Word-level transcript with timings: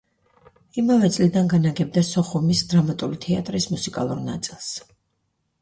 იმავე 0.81 1.09
წლიდან 1.17 1.51
განაგებდა 1.51 2.03
სოხუმის 2.09 2.63
დრამატული 2.73 3.21
თეატრის 3.27 3.71
მუსიკალურ 3.75 4.25
ნაწილს. 4.31 4.73